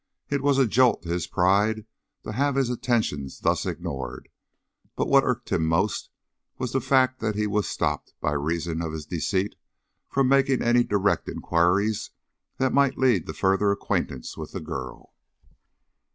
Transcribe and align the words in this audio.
It 0.31 0.41
was 0.41 0.57
a 0.57 0.65
jolt 0.65 1.03
to 1.03 1.09
his 1.09 1.27
pride 1.27 1.85
to 2.23 2.31
have 2.31 2.55
his 2.55 2.71
attentions 2.71 3.41
thus 3.41 3.67
ignored, 3.67 4.29
but 4.95 5.07
what 5.07 5.23
irked 5.23 5.51
him 5.51 5.67
most 5.67 6.09
was 6.57 6.71
the 6.71 6.81
fact 6.81 7.19
that 7.19 7.35
he 7.35 7.45
was 7.45 7.69
stopped, 7.69 8.15
by 8.19 8.31
reason 8.31 8.81
of 8.81 8.93
his 8.93 9.05
deceit, 9.05 9.53
from 10.09 10.27
making 10.27 10.63
any 10.63 10.83
direct 10.83 11.29
inquiries 11.29 12.09
that 12.57 12.73
might 12.73 12.97
lead 12.97 13.27
to 13.27 13.31
a 13.31 13.35
further 13.35 13.71
acquaintance 13.71 14.35
with 14.35 14.53
the 14.53 14.59
girl. 14.59 15.13